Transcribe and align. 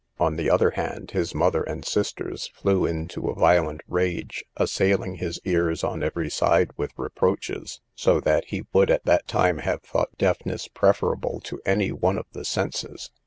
On 0.19 0.35
the 0.35 0.49
other 0.49 0.71
hand, 0.71 1.11
his 1.11 1.35
mother 1.35 1.61
and 1.61 1.85
sisters 1.85 2.47
flew 2.55 2.87
into 2.87 3.27
a 3.27 3.35
violent 3.35 3.81
rage, 3.87 4.43
assailing 4.57 5.17
his 5.17 5.39
ears 5.45 5.83
on 5.83 6.01
every 6.01 6.27
side 6.27 6.71
with 6.75 6.97
reproaches; 6.97 7.81
so 7.93 8.19
that 8.21 8.45
he 8.45 8.65
would 8.73 8.89
at 8.89 9.05
that 9.05 9.27
time 9.27 9.59
have 9.59 9.83
thought 9.83 10.17
deafness 10.17 10.67
preferable 10.67 11.39
to 11.41 11.61
any 11.67 11.91
one 11.91 12.17
of 12.17 12.25
the 12.31 12.45
senses. 12.45 13.11